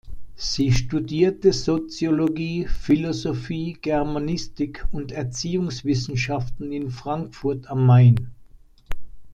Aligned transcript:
Sie 0.33 0.71
studierte 0.71 1.53
Soziologie, 1.53 2.65
Philosophie, 2.65 3.77
Germanistik 3.79 4.83
und 4.91 5.11
Erziehungswissenschaften 5.11 6.71
in 6.71 6.89
Frankfurt 6.89 7.69
am 7.69 7.85
Main. 7.85 8.31